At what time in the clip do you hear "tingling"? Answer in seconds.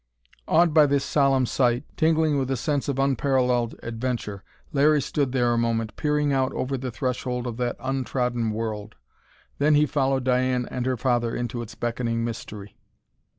1.95-2.39